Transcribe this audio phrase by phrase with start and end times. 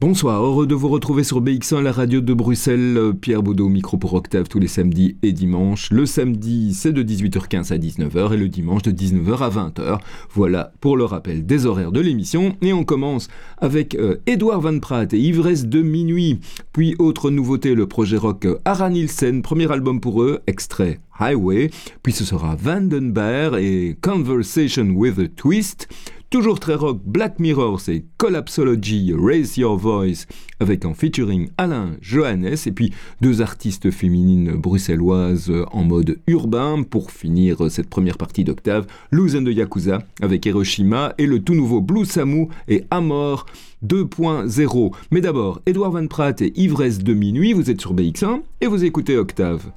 [0.00, 3.14] Bonsoir, heureux de vous retrouver sur BX1, la radio de Bruxelles.
[3.20, 5.90] Pierre Baudot, micro pour Octave tous les samedis et dimanches.
[5.90, 9.98] Le samedi, c'est de 18h15 à 19h et le dimanche de 19h à 20h.
[10.32, 12.54] Voilà pour le rappel des horaires de l'émission.
[12.62, 13.26] Et on commence
[13.56, 13.98] avec
[14.28, 16.38] Edouard Van Pratt et Ivresse de minuit.
[16.72, 21.70] Puis, autre nouveauté, le projet rock Ara Nielsen, premier album pour eux, extrait Highway.
[22.04, 25.88] Puis ce sera Vandenberg et Conversation with a Twist.
[26.30, 30.26] Toujours très rock, Black Mirror, c'est Collapsology, Raise Your Voice,
[30.60, 32.92] avec en featuring Alain Johannes, et puis
[33.22, 39.44] deux artistes féminines bruxelloises en mode urbain, pour finir cette première partie d'octave, Luz and
[39.44, 43.46] the Yakuza, avec Hiroshima, et le tout nouveau Blue Samu et Amor
[43.86, 44.92] 2.0.
[45.10, 48.84] Mais d'abord, Edouard Van Pratt et Ivresse de minuit, vous êtes sur BX1, et vous
[48.84, 49.72] écoutez Octave.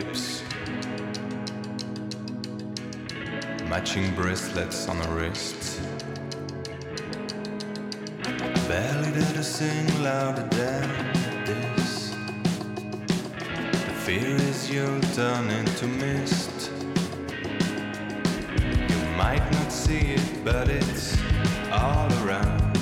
[0.00, 0.42] clips,
[3.68, 5.80] matching bracelets on her wrists.
[8.66, 10.88] Barely did I sing louder than
[11.44, 12.10] this.
[13.86, 16.72] The fear is you'll turn into mist.
[18.90, 21.16] You might not see it, but it's
[21.70, 22.76] all around,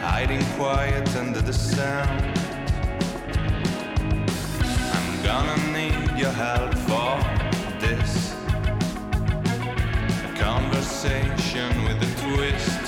[0.00, 2.35] hiding quiet under the sound
[5.36, 7.12] gonna need your help for
[7.84, 8.32] this.
[10.28, 12.84] A conversation with a twist.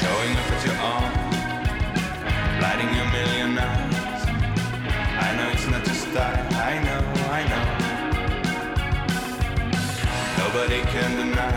[0.00, 1.12] Showing up at your arm,
[2.64, 4.22] lighting a million eyes.
[5.26, 7.02] I know it's not just style, I know,
[7.38, 7.66] I know.
[10.40, 11.56] Nobody can deny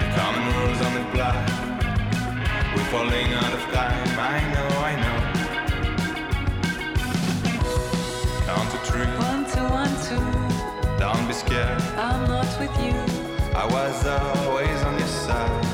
[0.00, 1.44] the common rules on the block.
[2.74, 5.27] We're falling out of time, I know, I know.
[8.98, 10.98] Three, One, two, one, two.
[10.98, 11.80] don't be scared.
[11.96, 12.98] I'm not with you.
[13.54, 15.64] I was always on your side.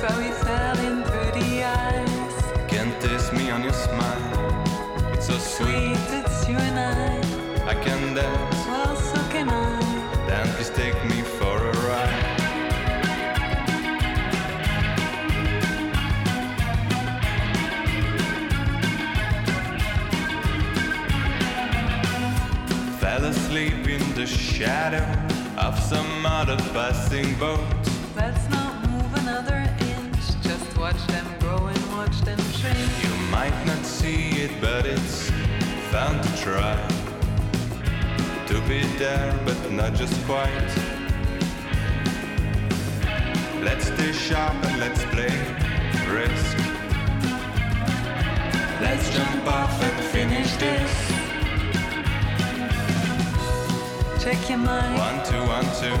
[0.00, 2.34] So we fell in through the eyes.
[2.68, 5.12] Can't diss me on your smile.
[5.12, 7.70] It's so sweet, Sweet, it's you and I.
[7.72, 8.59] I can dance.
[24.20, 25.06] The shadow
[25.56, 27.58] of some other passing boat.
[28.14, 30.24] Let's not move another inch.
[30.42, 32.76] Just watch them grow and watch them shrink.
[33.02, 35.30] You might not see it, but it's
[35.90, 36.76] fun to try.
[38.48, 40.70] To be there, but not just quite.
[43.64, 45.34] Let's stay sharp and let's play
[46.18, 46.58] risk.
[48.82, 51.19] Let's jump off and finish this.
[54.20, 54.98] Check your mind.
[54.98, 55.96] One, two, one, two.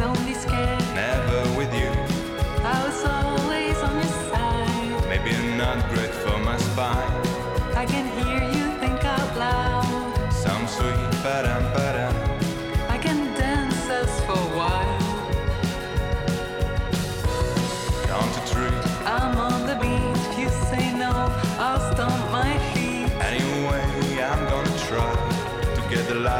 [0.00, 0.80] Don't be scared.
[0.94, 1.90] Never with you.
[2.64, 3.33] I was always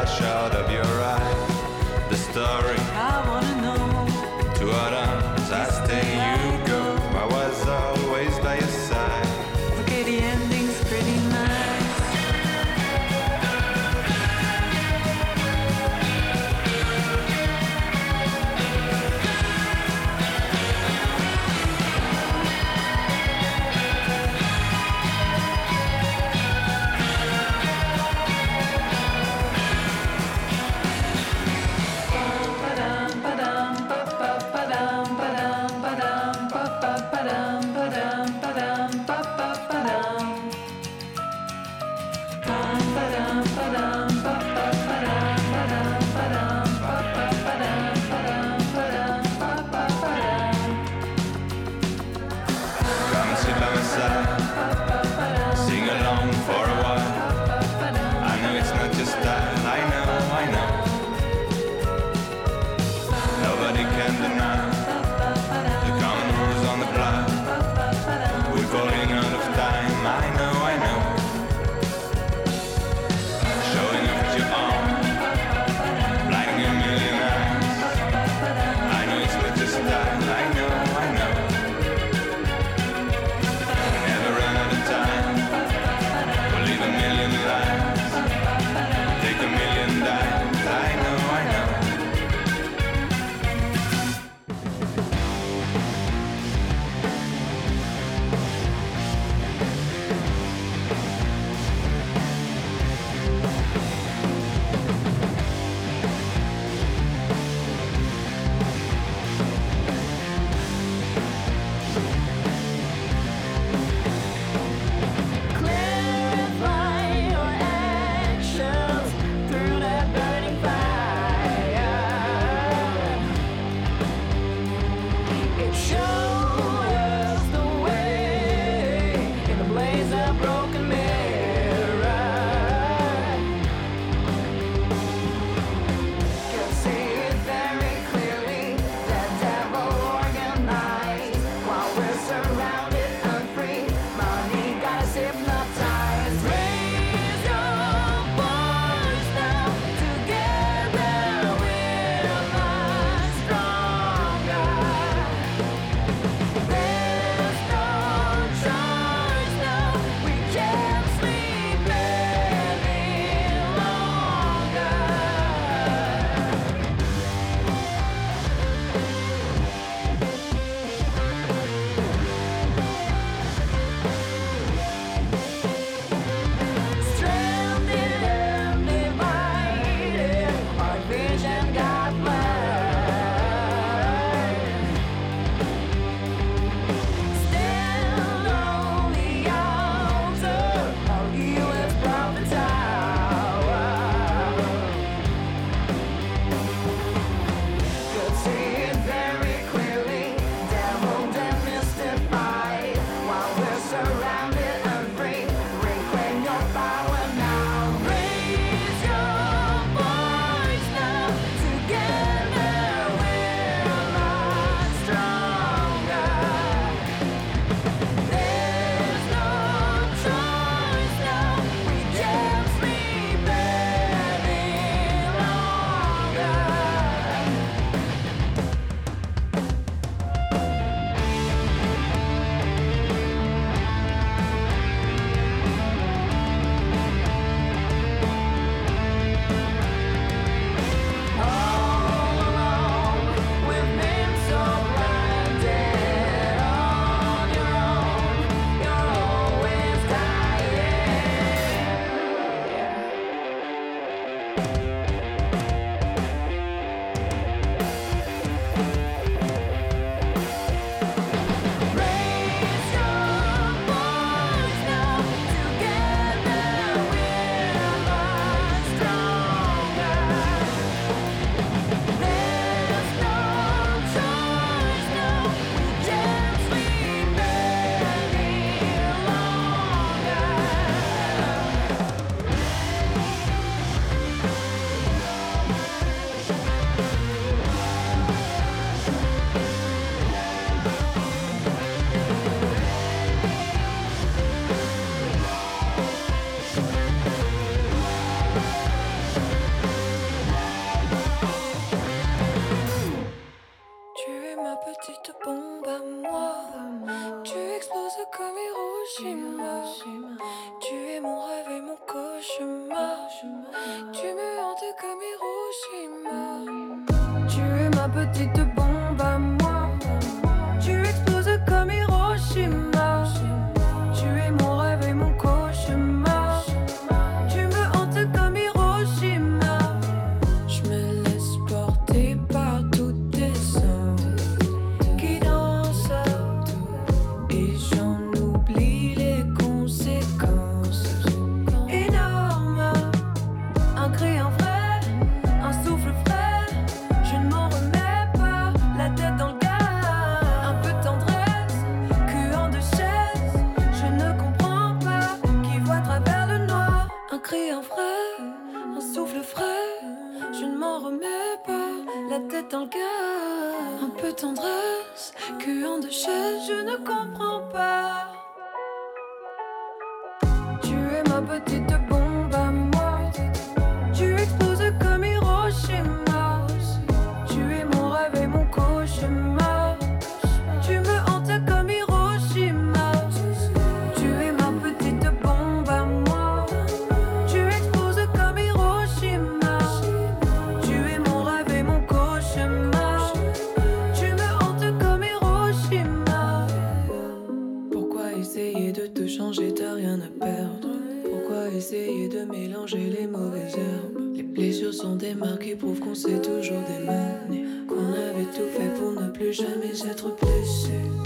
[0.05, 1.34] flash out of your eyes.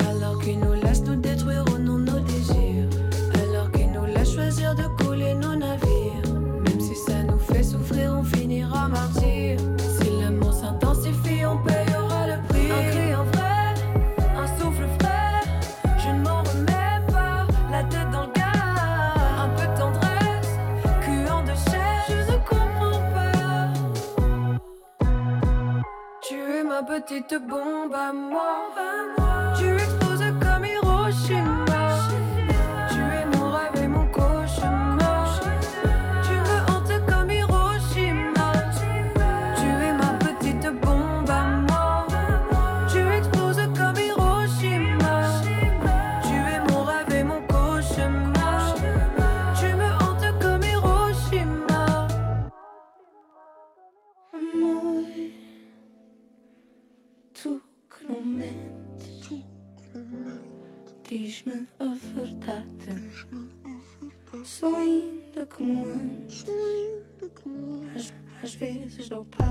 [0.10, 2.89] Alors qu'il nous laisse nous détruire au nom de nos désirs.
[3.43, 6.34] Alors qu'il nous laisse choisir de couler nos navires.
[6.65, 9.58] Même si ça nous fait souffrir, on finira martyr.
[9.78, 12.72] Si l'amour s'intensifie, on payera le prix.
[12.72, 13.74] Un cri en vrai,
[14.38, 15.41] un souffle frais.
[15.98, 18.45] Je ne m'en remets pas, la tête dans le gaz.
[19.43, 20.54] Un peu de tendresse,
[21.02, 22.04] cuant de chair.
[22.08, 23.74] Je ne comprends pas.
[26.22, 28.69] Tu es ma petite bombe à moi.
[64.60, 66.45] sou ainda como antes.
[68.43, 69.49] Às, vezes dou paz.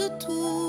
[0.00, 0.59] de tout.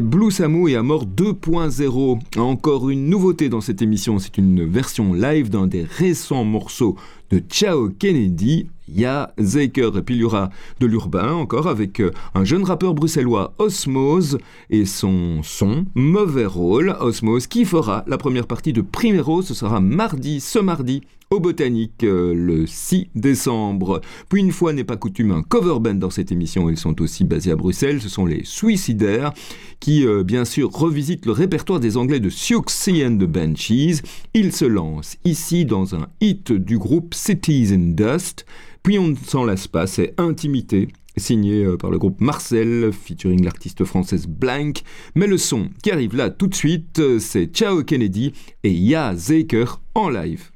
[0.00, 2.18] Blue Samu et Amor 2.0.
[2.38, 6.96] Encore une nouveauté dans cette émission, c'est une version live d'un des récents morceaux
[7.30, 9.96] de Ciao Kennedy, Ya Zeker.
[9.96, 14.38] Et puis il y aura de l'urbain encore avec euh, un jeune rappeur bruxellois Osmose
[14.70, 16.96] et son son Mauvais Rôle.
[17.00, 22.04] Osmose qui fera la première partie de Primero, ce sera mardi, ce mardi au Botanique
[22.04, 24.00] euh, le 6 décembre.
[24.28, 26.70] Puis une fois n'est pas coutume, un cover band dans cette émission.
[26.70, 28.00] Ils sont aussi basés à Bruxelles.
[28.00, 29.32] Ce sont les Suicidaires
[29.80, 34.02] qui, euh, bien sûr, revisitent le répertoire des Anglais de Siouxsie and the Banshees.
[34.34, 38.46] Ils se lancent ici dans un hit du groupe Cities in Dust.
[38.82, 43.44] Puis on ne s'en lasse pas, c'est Intimité, signé euh, par le groupe Marcel, featuring
[43.44, 44.82] l'artiste française Blank.
[45.16, 49.80] Mais le son qui arrive là tout de suite, c'est Ciao Kennedy et Ya Zaker
[49.96, 50.50] en live.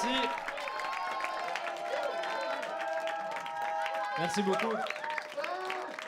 [0.00, 0.28] Merci.
[4.18, 4.74] Merci beaucoup.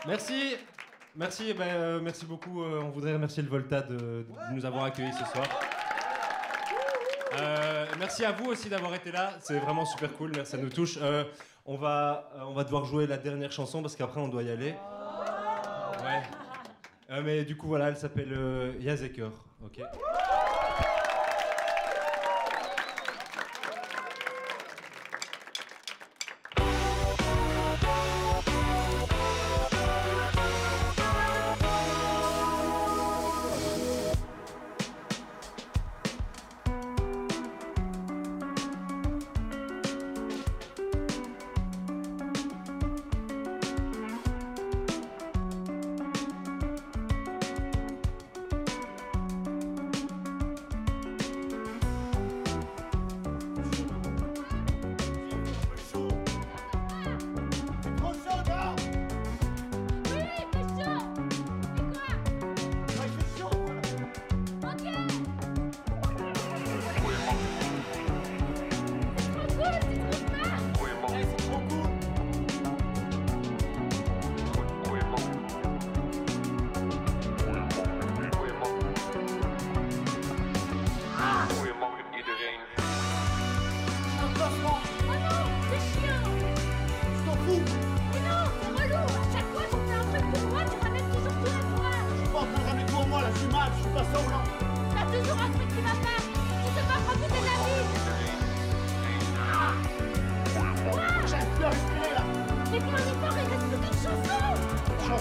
[0.06, 0.56] Merci.
[1.16, 2.62] Merci, ben, euh, merci beaucoup.
[2.62, 5.44] euh, on voudrait remercier le Volta de, nous avoir accueillis ce soir.
[7.40, 9.32] Euh, merci à vous aussi d'avoir été là.
[9.40, 10.30] C'est vraiment super cool.
[10.36, 10.98] Merci, ça nous touche.
[11.66, 14.74] On, va, on va devoir jouer la dernière chanson parce qu'après on doit y aller.
[16.04, 17.22] Ouais.
[17.22, 19.32] Mais du coup, voilà, elle s'appelle Yazeker.
[19.64, 19.80] Ok.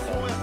[0.07, 0.39] Arrête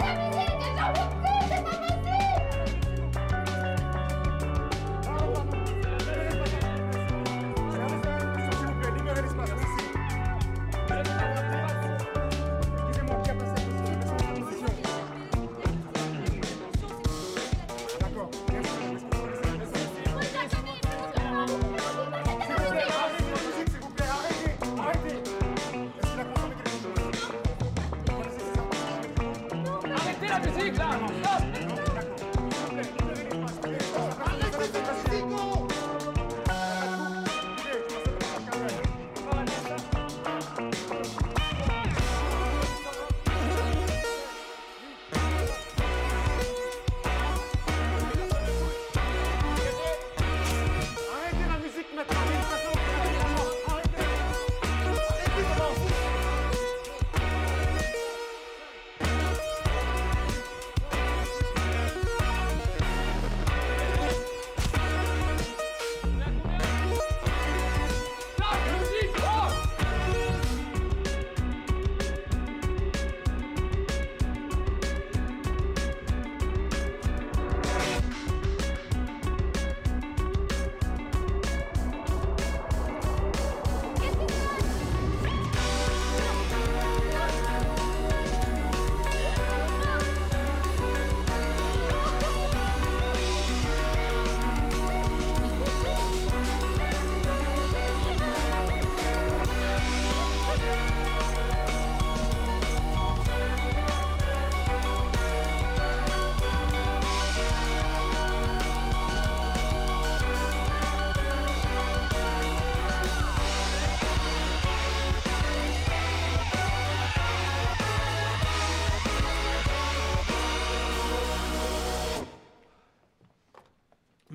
[0.00, 1.27] 他明天你该上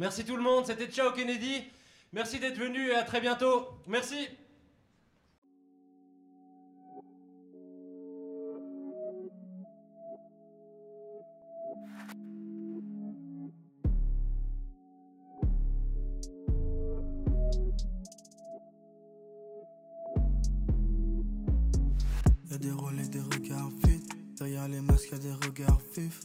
[0.04, 1.64] Merci tout le monde, c'était Ciao Kennedy.
[2.12, 3.70] Merci d'être venu et à très bientôt.
[3.88, 4.28] Merci.
[22.52, 24.04] Y'a des et des regards vides.
[24.36, 26.20] Derrière les masques, y'a des regards vifs.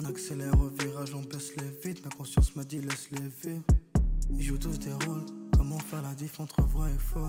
[0.00, 2.00] On accélère au virage, on baisse les vides.
[2.04, 3.62] Ma conscience m'a dit laisse-les vivre.
[4.30, 5.24] Ils jouent tous des rôles.
[5.56, 7.20] Comment faire la diff entre vrai et faux?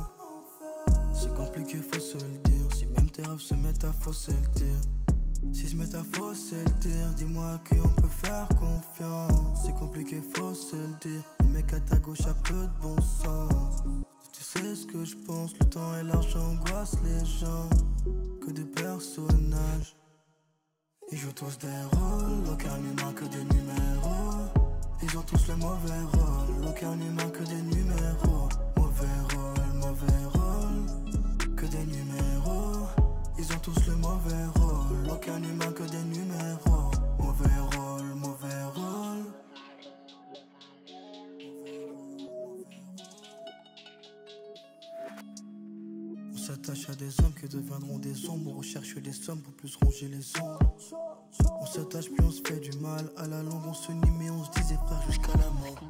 [1.13, 2.75] C'est compliqué, faut se le dire.
[2.75, 5.53] Si même tes rêves se mettent à fausser le tir.
[5.53, 9.61] Si se mettent à fausser le tir, dis-moi à qui on peut faire confiance.
[9.65, 11.23] C'est compliqué, faut se le dire.
[11.39, 13.83] Le mec à ta gauche a peu de bon sens.
[14.31, 17.69] Tu sais ce que je pense, le temps et l'argent angoissent les gens.
[18.45, 19.95] Que des personnages.
[21.13, 24.47] Ils jouent tous des rôles, aucun humain que des numéros.
[25.03, 28.47] Ils ont tous le mauvais rôle, aucun humain que des numéros.
[28.77, 32.87] Mauvais rôle, mauvais rôle, que des numéros.
[33.37, 35.70] Ils ont tous le mauvais rôle, aucun humain
[46.75, 48.51] s'attache à des hommes qui deviendront des ombres.
[48.51, 50.75] On recherche des sommes pour plus ronger les ombres.
[51.59, 53.09] On s'attache puis on se fait du mal.
[53.17, 55.83] À la longue, on se nie, mais on se disait frère jusqu'à la mort.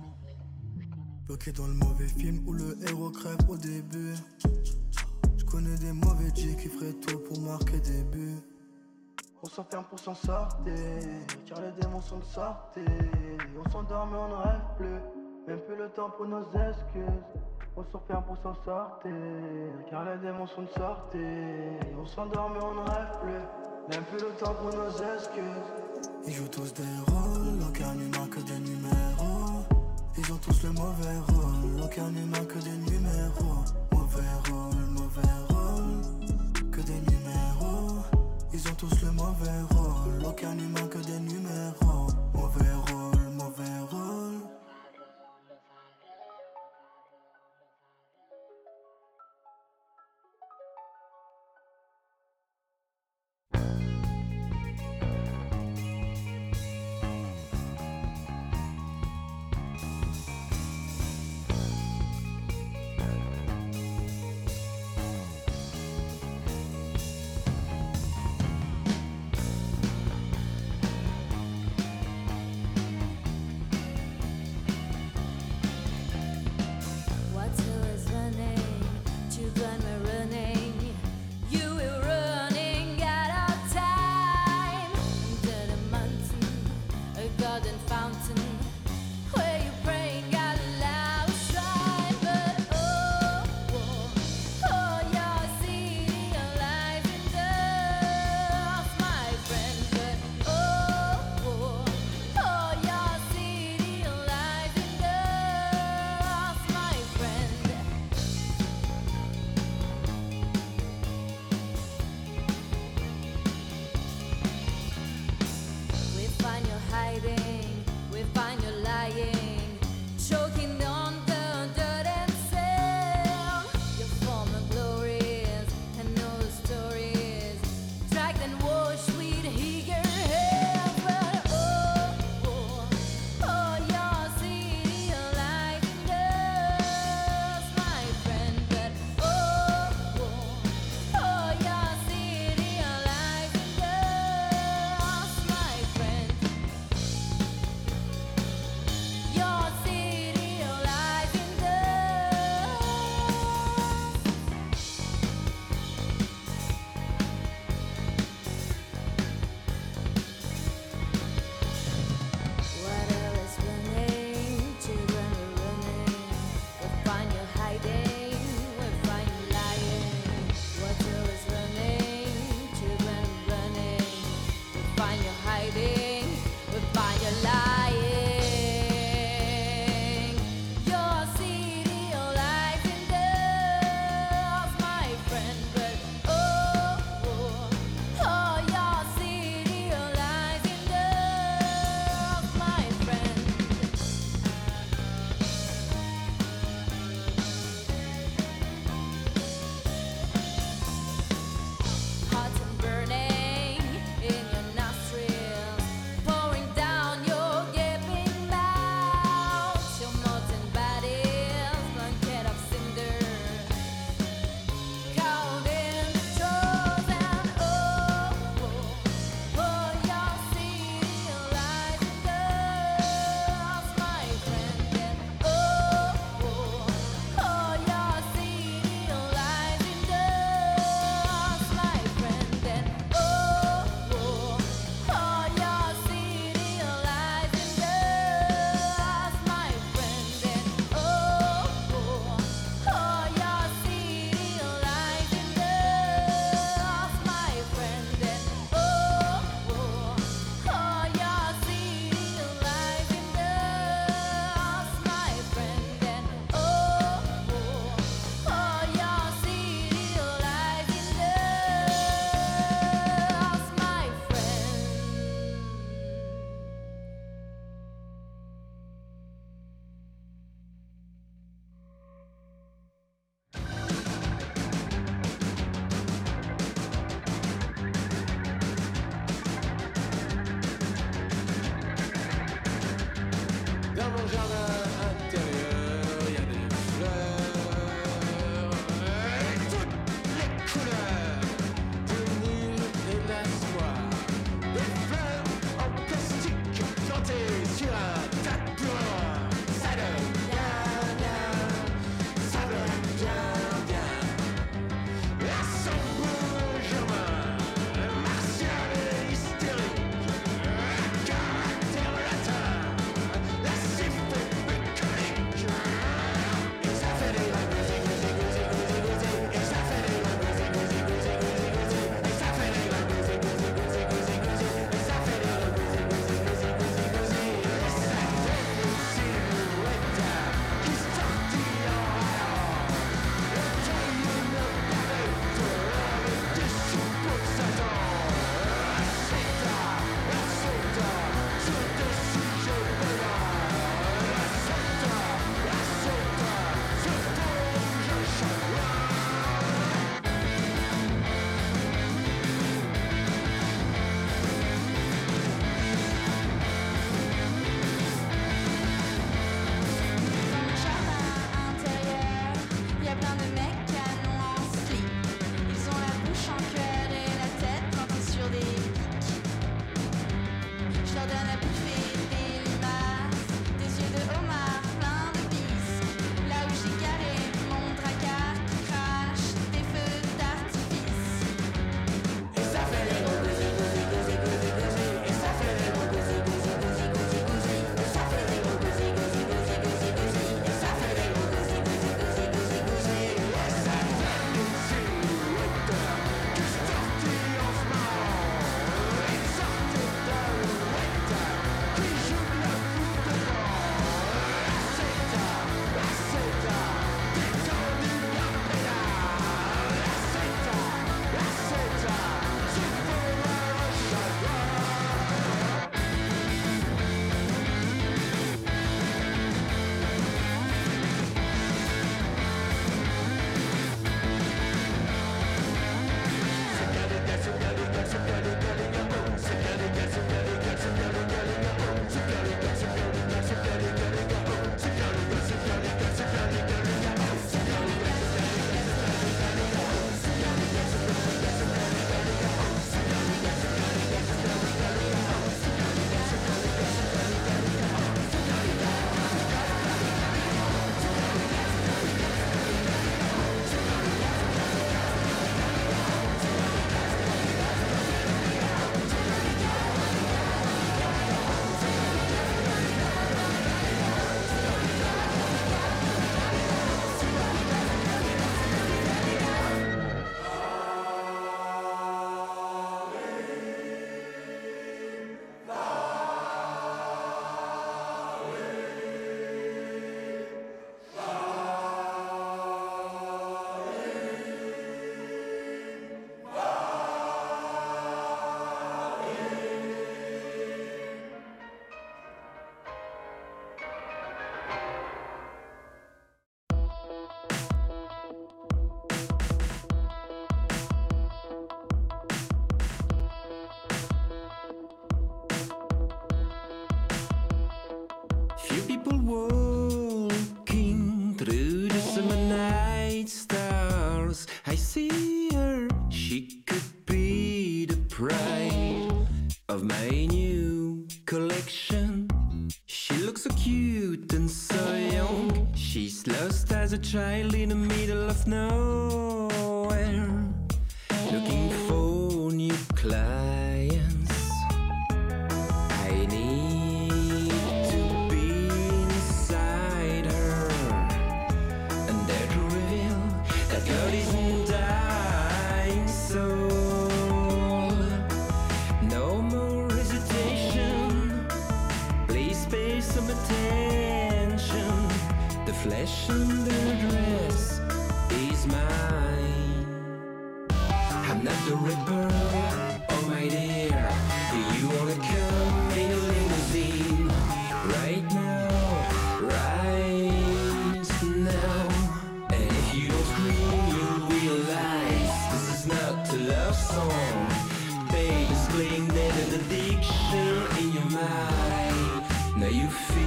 [1.28, 4.14] Bloqué dans le mauvais film où le héros crève au début.
[5.38, 8.40] Je connais des mauvais G qui feraient tout pour marquer des buts.
[9.44, 10.60] On s'enferme pour s'en sortir,
[11.48, 12.80] car les démons sont de sortie.
[13.64, 17.24] On s'endort mais on ne rêve plus, même plus le temps pour nos excuses.
[17.78, 19.12] On s'enferme pour s'en sortir,
[19.90, 21.18] car les démons sont de sortie.
[22.00, 26.12] On s'endort mais on ne rêve plus, même plus le temps pour nos excuses.
[26.28, 29.64] Ils jouent tous des rôles, aucun humain que des numéros.
[30.18, 33.64] Ils ont tous le mauvais rôle, aucun humain que des numéros.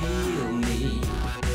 [0.05, 1.54] Feel me.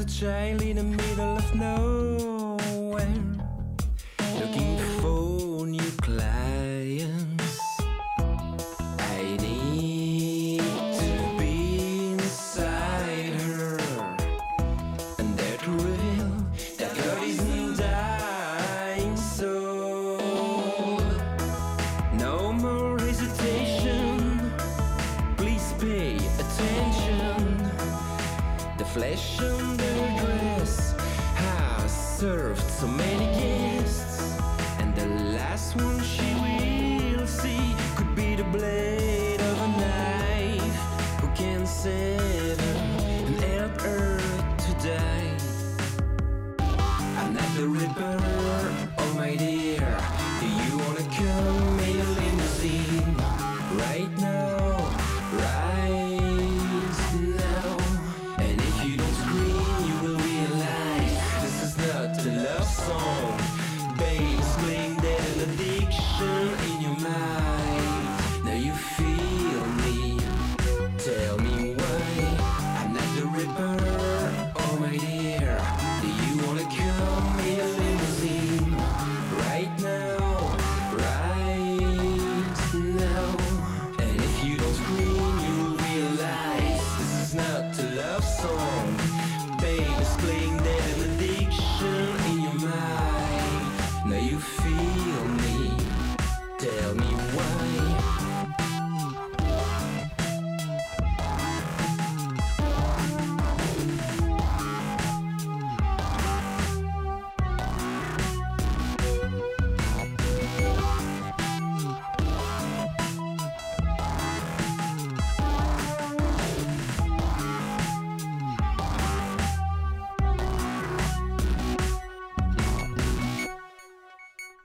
[0.00, 1.89] A child in the middle of nowhere,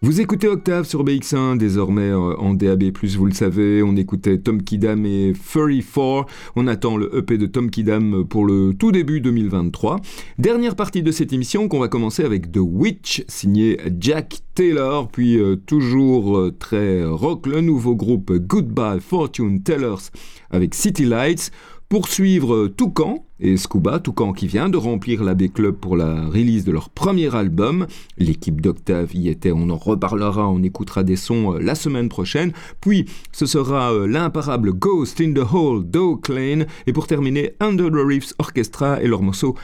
[0.06, 2.84] Vous écoutez Octave sur BX1, désormais euh, en DAB+,
[3.18, 7.48] vous le savez, on écoutait Tom Kidam et Furry 4, on attend le EP de
[7.48, 10.00] Tom Kidam pour le tout début 2023.
[10.38, 15.40] Dernière partie de cette émission qu'on va commencer avec The Witch, signé Jack Taylor, puis
[15.40, 20.12] euh, toujours euh, très rock, le nouveau groupe Goodbye Fortune Tellers
[20.52, 21.52] avec City Lights,
[21.90, 26.72] poursuivre Toucan et Scuba, Toucan qui vient de remplir l'AB Club pour la release de
[26.72, 27.86] leur premier album.
[28.18, 32.54] L'équipe d'Octave y était, on en reparlera, on écoutera des sons euh, la semaine prochaine.
[32.82, 38.06] Puis ce sera euh, l'imparable Ghost in the Hole d'Oakland et pour terminer Under the
[38.06, 39.56] Reefs Orchestra et leur morceau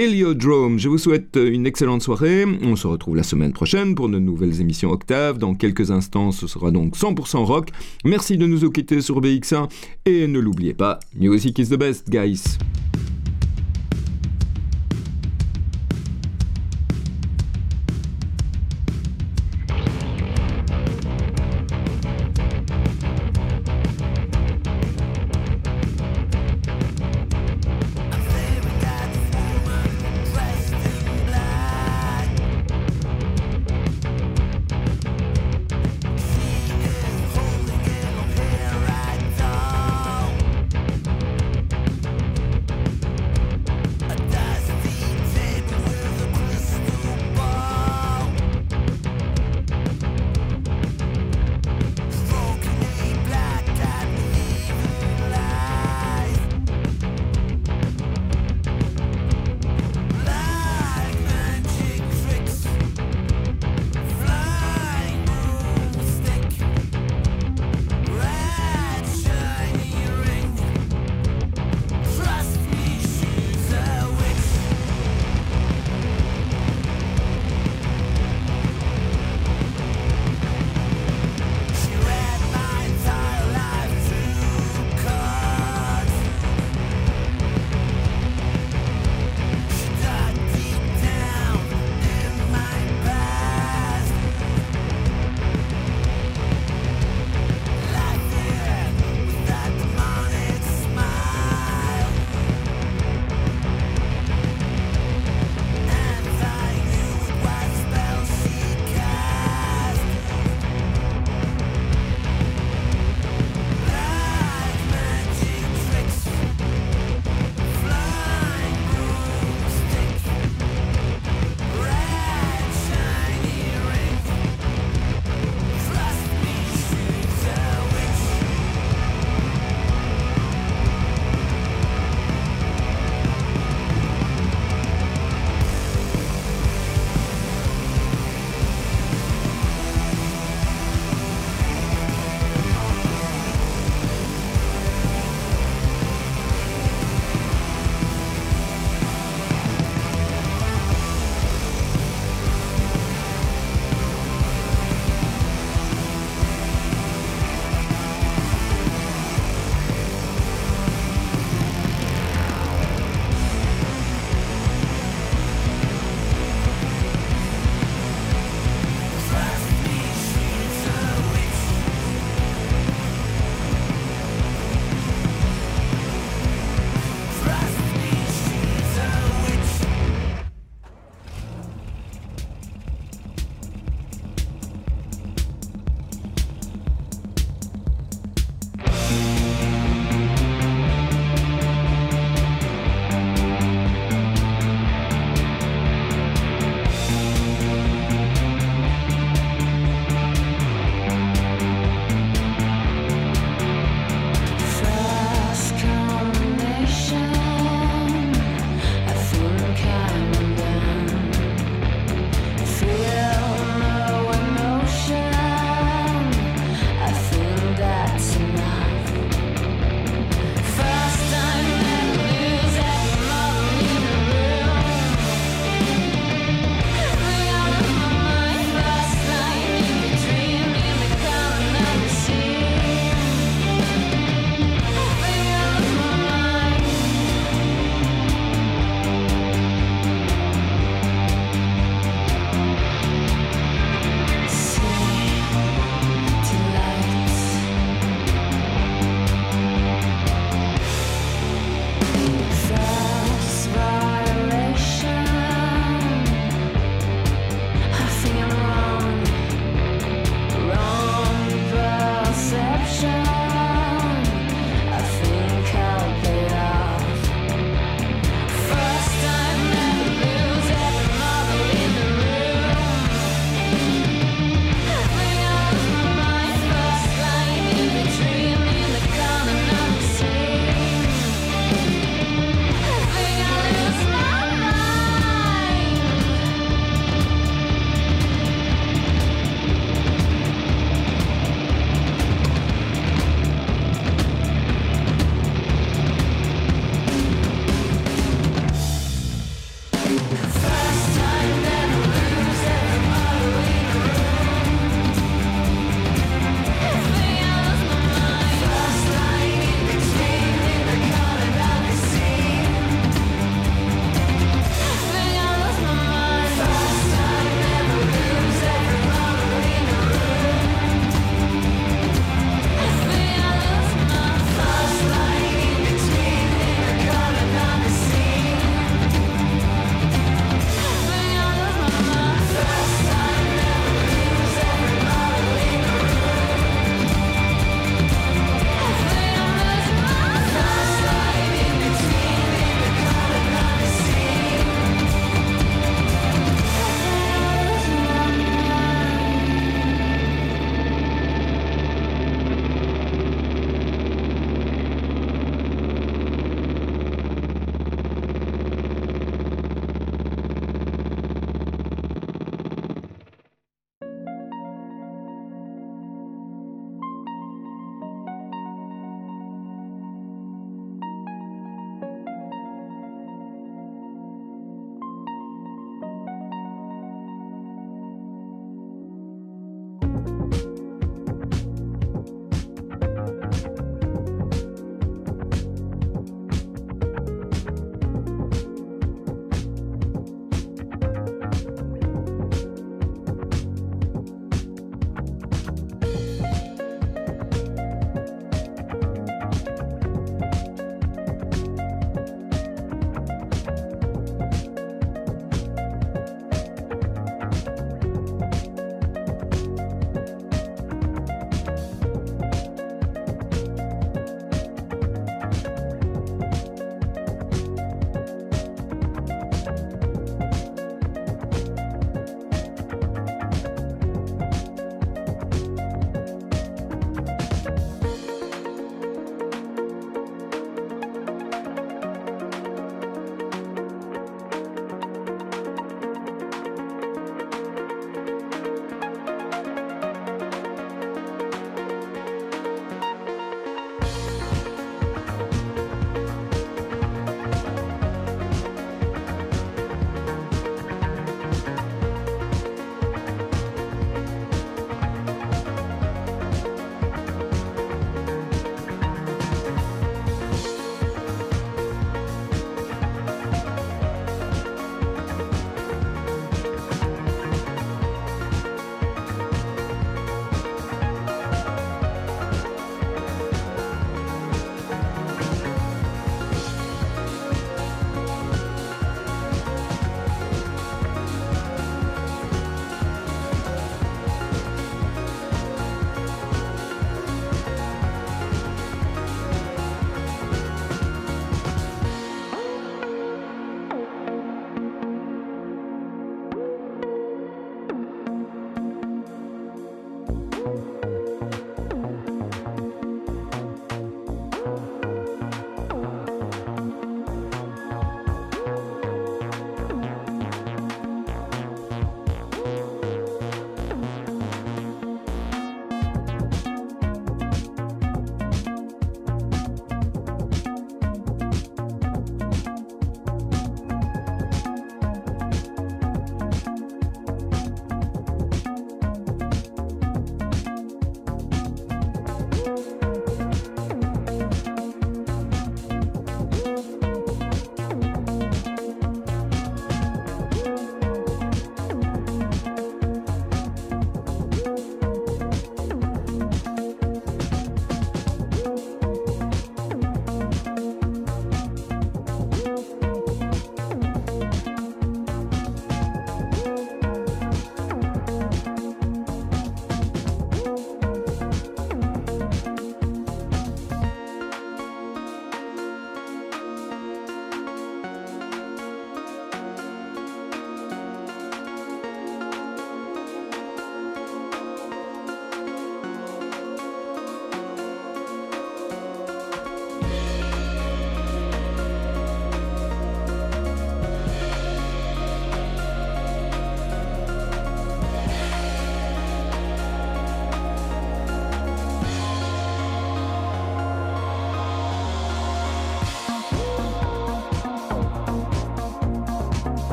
[0.00, 0.78] Heliodrome.
[0.78, 2.46] Je vous souhaite euh, une excellente soirée.
[2.62, 5.36] On se retrouve la semaine prochaine pour de nouvelles émissions Octave.
[5.36, 7.68] Dans quelques instants, ce sera donc 100% rock.
[8.06, 9.68] Merci de nous quitter sur BX1
[10.06, 12.56] et ne l'oubliez pas, music is the best, guys.